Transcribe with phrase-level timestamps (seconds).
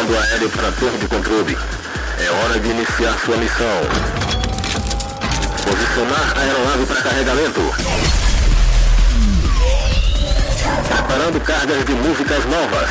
[0.00, 1.58] Comando aéreo para torre de controle.
[2.18, 3.80] É hora de iniciar sua missão.
[5.62, 7.60] Posicionar a aeronave para carregamento.
[10.88, 12.88] Preparando cargas de músicas novas.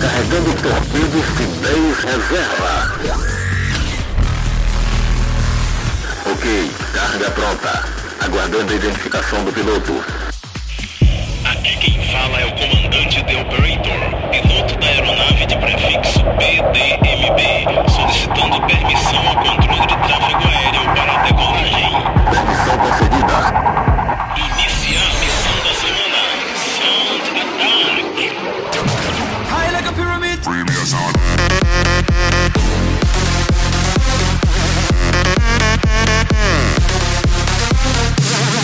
[0.00, 2.94] Carregando torpedos de 10 reserva.
[6.32, 7.84] Ok, carga pronta.
[8.24, 10.02] Aguardando a identificação do piloto.
[11.44, 12.75] Aqui quem fala é o comandante
[13.26, 20.84] The Operator, piloto da aeronave de prefixo PDMB, solicitando permissão ao controle de tráfego aéreo
[20.94, 21.90] para a decolagem.
[22.30, 23.36] Permissão concedida.
[24.36, 25.25] Iniciar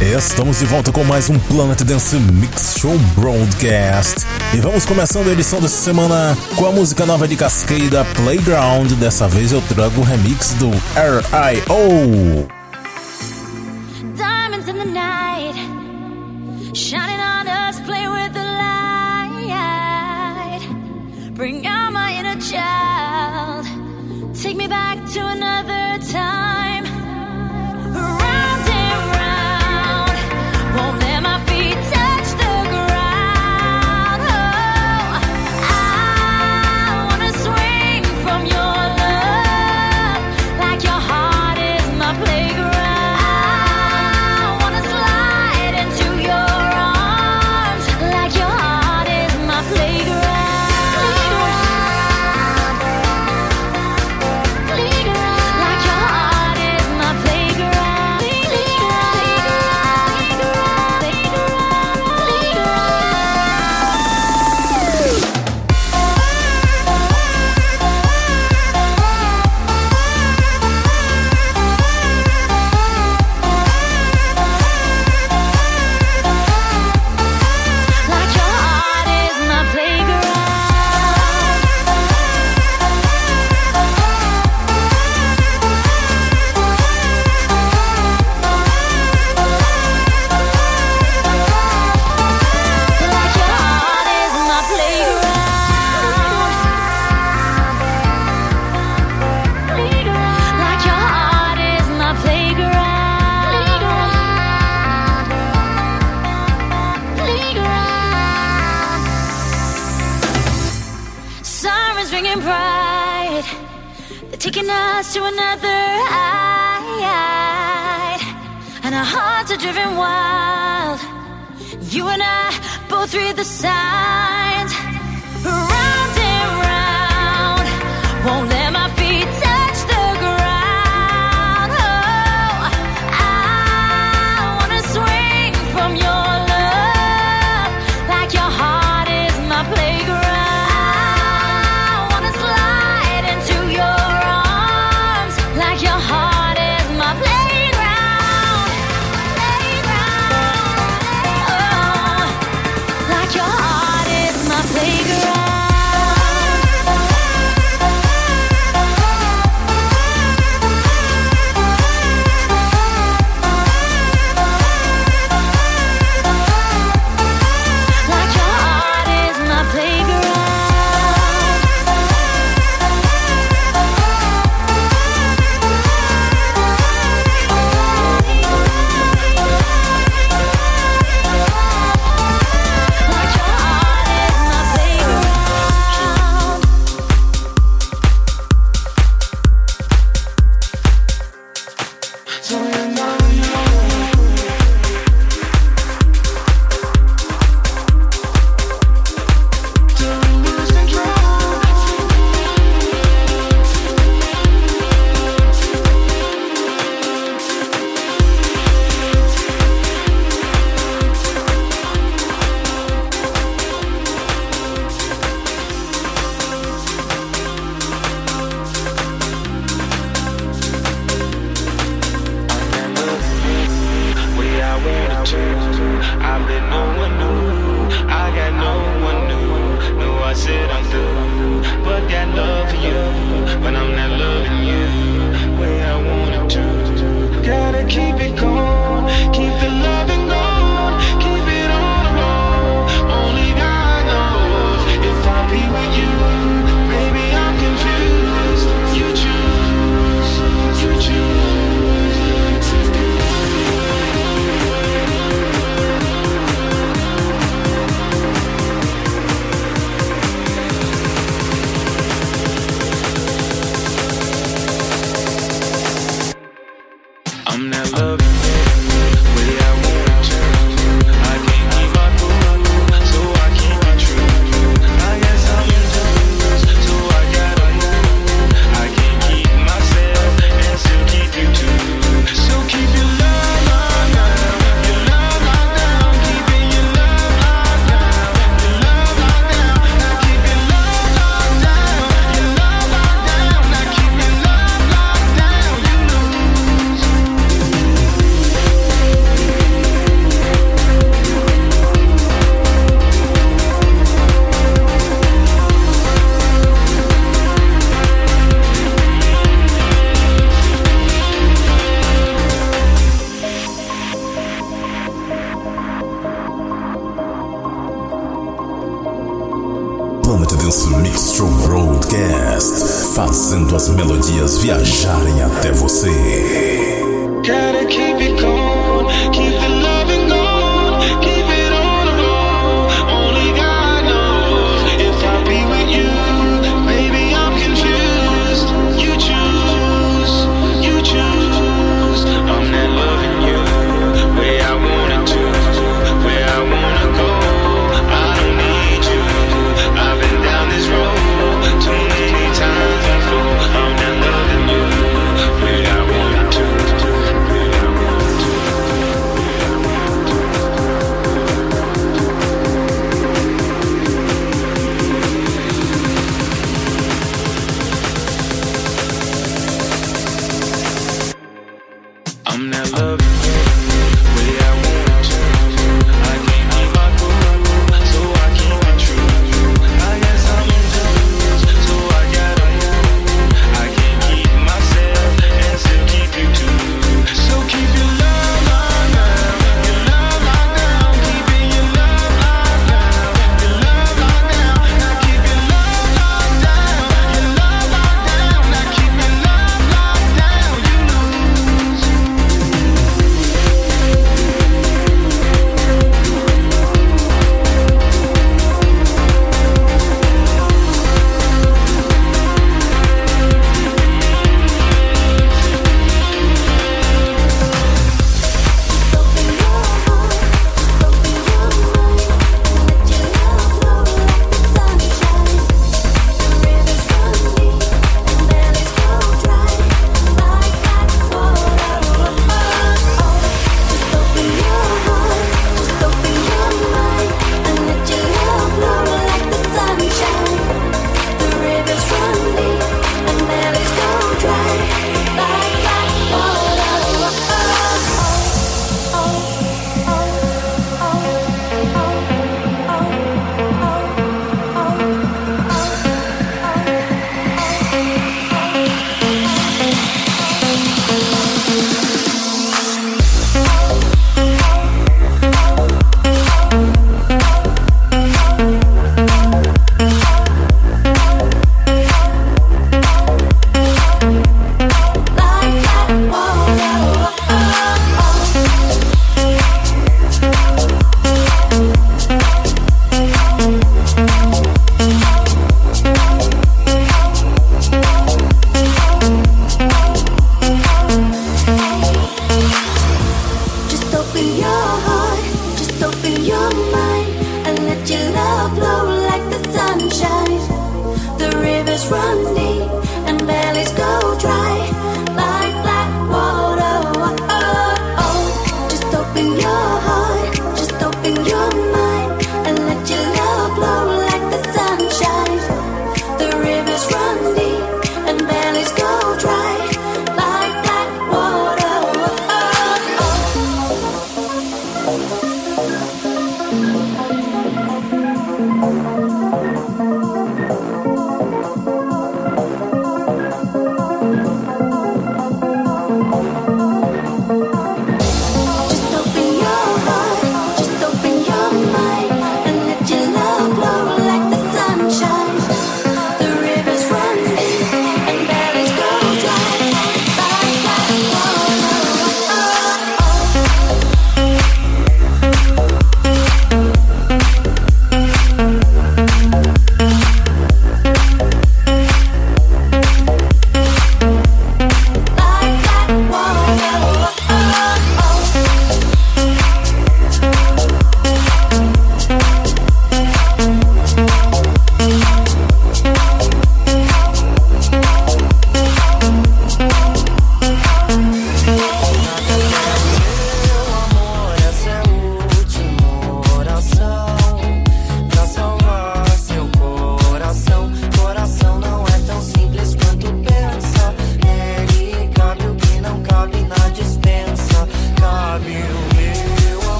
[0.00, 4.26] Estamos de volta com mais um Planet Dance Mix Show Broadcast.
[4.52, 8.92] E vamos começando a edição dessa semana com a música nova de Cascada Playground.
[8.92, 12.55] Dessa vez eu trago o remix do R.I.O.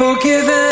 [0.00, 0.69] forgiven.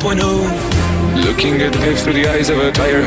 [0.00, 1.24] 2.0.
[1.26, 3.02] Looking at life through the eyes of a tire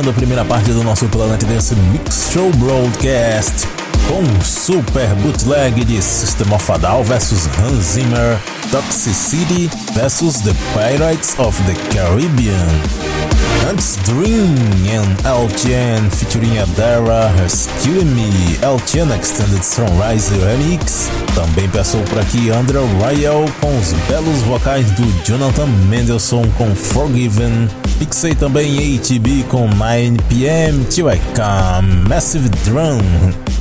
[0.00, 3.66] fechando a primeira parte do nosso Planet Dance Mix Show Broadcast
[4.08, 8.38] com um super bootleg de System of a Down vs Hans Zimmer,
[8.70, 13.19] Toxicity vs The Pirates of the Caribbean.
[13.68, 14.54] Antes Dream
[14.88, 21.08] and LTN featuring Adara Rescue Me, LTN Extended Sunrise Remix.
[21.34, 27.68] Também passou por aqui Andrew Ryle com os belos vocais do Jonathan Mendelssohn com Forgiven.
[27.98, 33.00] Fixei também ATB com 9pm Till I Come, Massive Drum.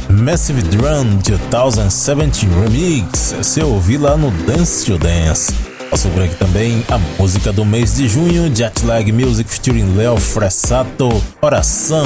[0.10, 1.20] Massive Drum
[1.52, 5.69] 2070 Remix, se ouvi lá no Dance to Dance.
[5.90, 11.10] Passou por aqui também a música do mês de junho, Jetlag Music featuring Leo Fressato,
[11.42, 12.06] Oração.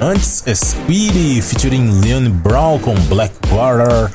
[0.00, 4.10] Antes, Squiddy featuring Leon Brown com Blackwater.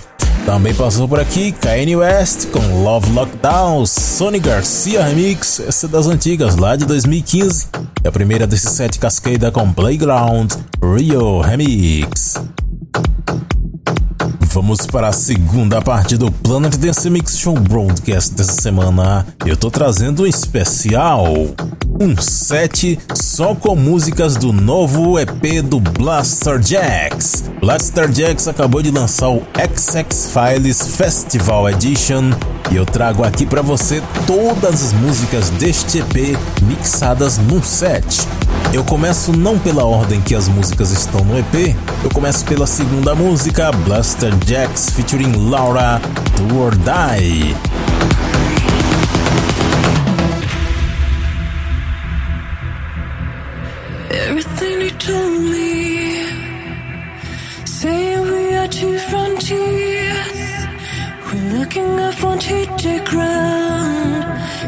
[0.46, 6.58] Também passou por aqui Kanye West com Love Lockdown, Sony Garcia Remix, essa das antigas
[6.58, 7.68] lá de 2015.
[8.04, 10.52] E a primeira desse set Cascada com Playground,
[10.84, 12.42] Rio Remix.
[14.54, 19.26] Vamos para a segunda parte do Planet Dance Mix Show Broadcast dessa semana.
[19.46, 21.26] Eu tô trazendo um especial.
[22.02, 27.44] Um set só com músicas do novo EP do Blaster Jacks.
[27.60, 32.32] Blaster Jacks acabou de lançar o XX Files Festival Edition
[32.72, 38.28] e eu trago aqui para você todas as músicas deste EP mixadas num set.
[38.74, 43.14] Eu começo não pela ordem que as músicas estão no EP, eu começo pela segunda
[43.14, 46.02] música, Blaster Jacks featuring Laura
[46.36, 47.56] Do or Die.
[54.44, 56.26] Everything you told me,
[57.64, 60.42] saying we are two frontiers.
[61.28, 64.24] We're looking up at frontier ground,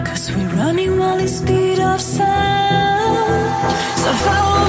[0.06, 3.74] cause we're running while the speed of sound.
[4.02, 4.62] So follow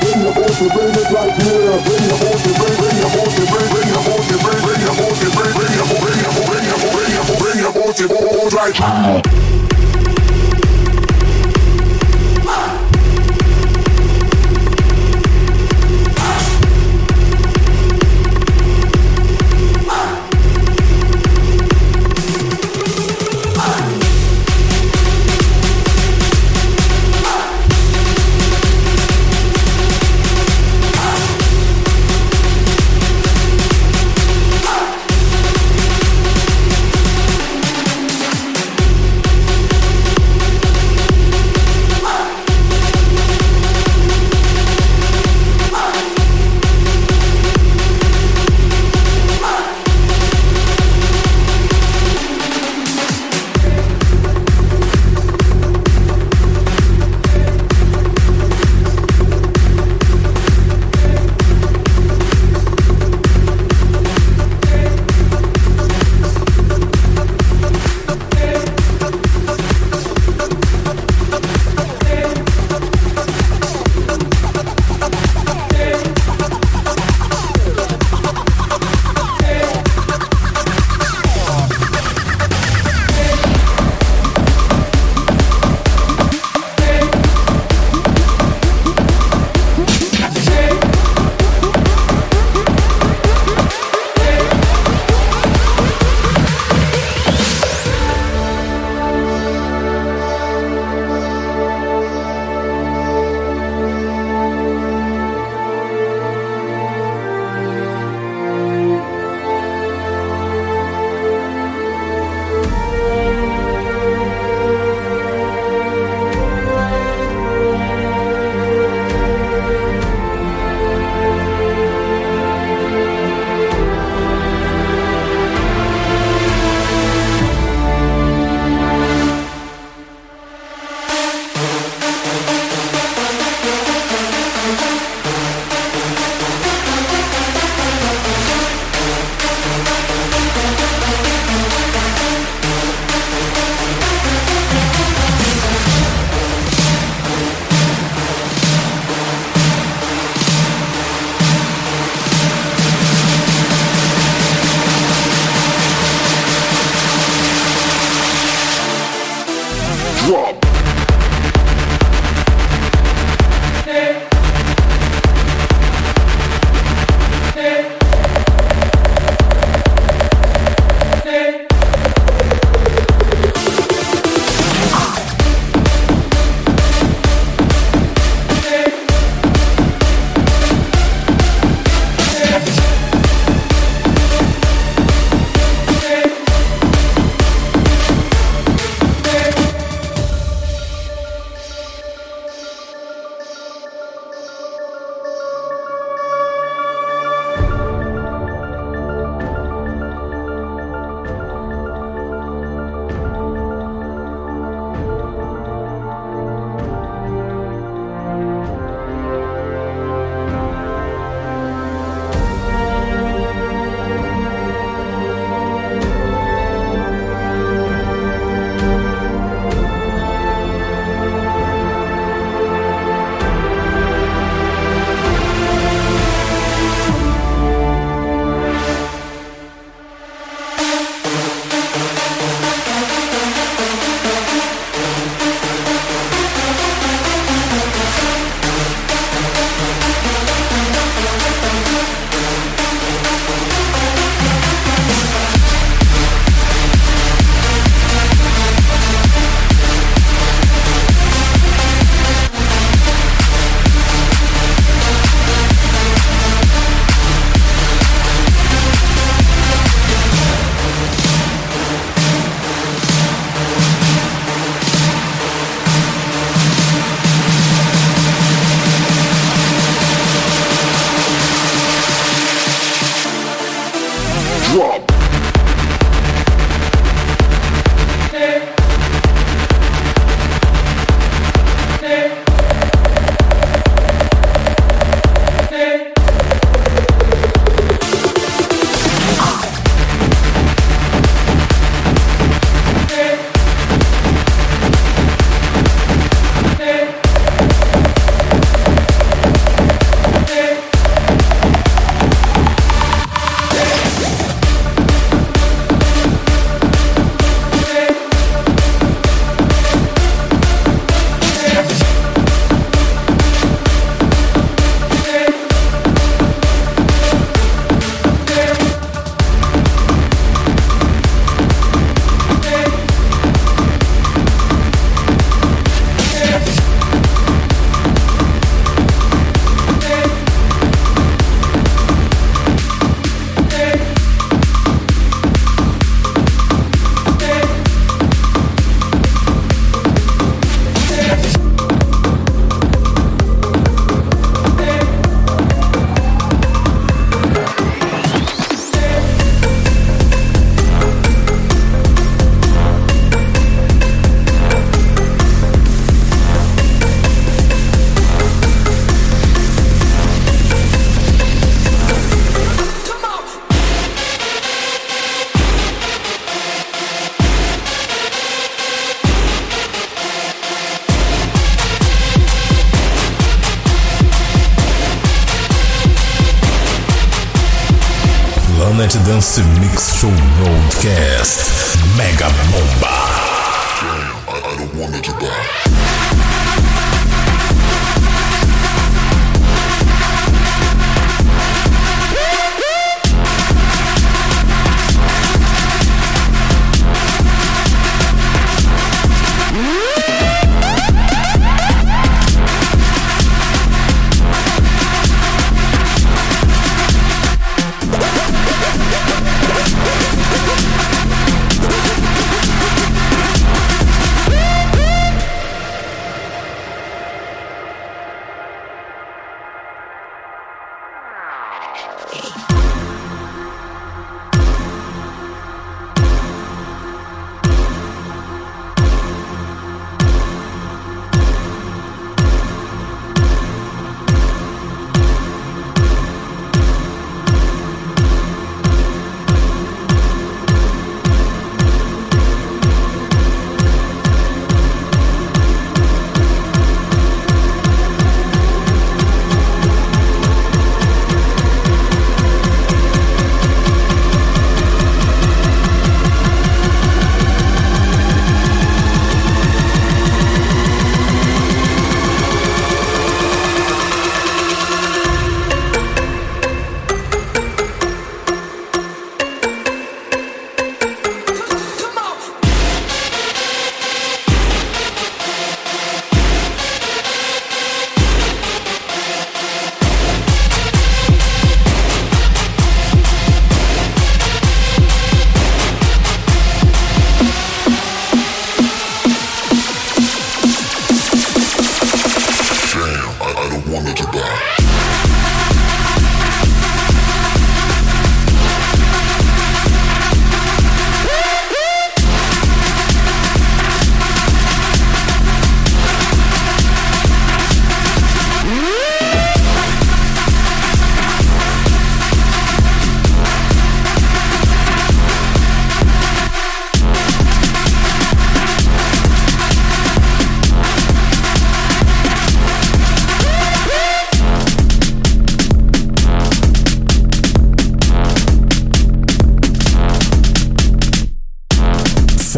[0.00, 1.74] bring the horse and bring it right here.
[1.82, 4.60] Bring the horse and bring, bring the horse and bring, bring the horse and bring,
[4.62, 7.12] bring the horse and bring, bring the horse, bring the horse, bring the horse, bring
[7.12, 9.51] the horse, bring the horse, bring the horse right.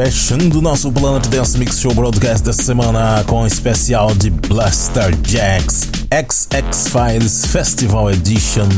[0.04, 5.88] Fechando nosso Planet Dance Mix Show Broadcast dessa semana com um especial de Blaster Jacks
[6.12, 8.68] XX Files Festival Edition.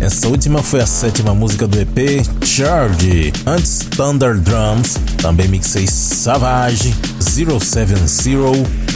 [0.00, 3.30] Essa última foi a sétima música do EP Charge.
[3.44, 8.08] Antes Thunder Drums, também mixei Savage, 070,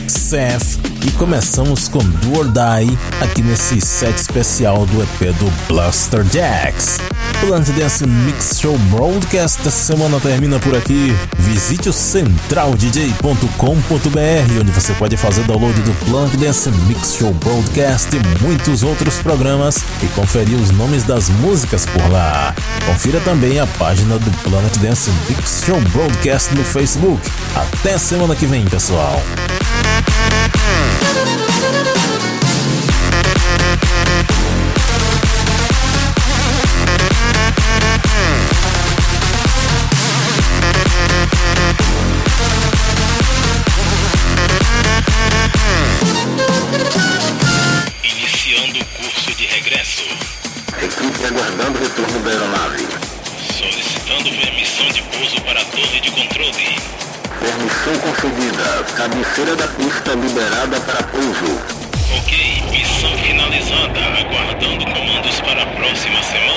[0.09, 6.25] Seth e começamos com Do or Die aqui nesse set especial do EP do Blaster
[6.25, 6.99] Jacks.
[7.41, 11.15] Planet Dance Mix Show Broadcast dessa semana termina por aqui.
[11.39, 18.43] Visite o centraldj.com.br, onde você pode fazer download do Planet Dance Mix Show Broadcast e
[18.43, 22.55] muitos outros programas e conferir os nomes das músicas por lá.
[22.87, 27.21] Confira também a página do Planet Dance Mix Show Broadcast no Facebook.
[27.55, 29.23] Até semana que vem, pessoal.
[59.39, 61.45] Cabeceira da pista liberada para pouso.
[62.19, 64.01] Ok, missão finalizada.
[64.19, 66.48] Aguardando comandos para a próxima semana.